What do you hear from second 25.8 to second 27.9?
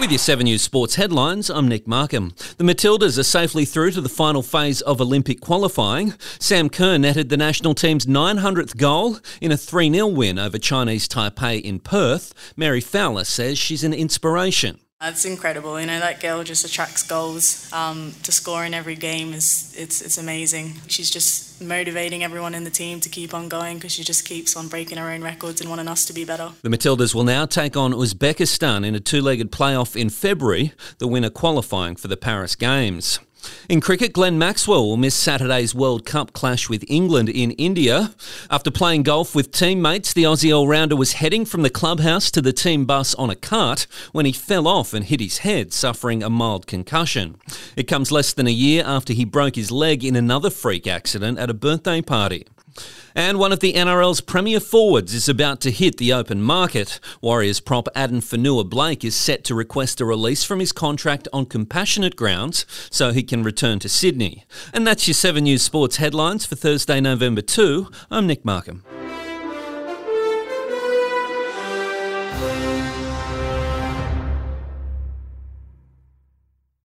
us to be better. The Matildas will now take